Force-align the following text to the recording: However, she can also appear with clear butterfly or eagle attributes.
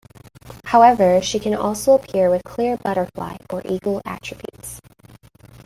However, 0.65 1.21
she 1.21 1.39
can 1.39 1.53
also 1.53 1.93
appear 1.93 2.31
with 2.31 2.43
clear 2.43 2.75
butterfly 2.75 3.37
or 3.51 3.61
eagle 3.63 4.01
attributes. 4.03 4.81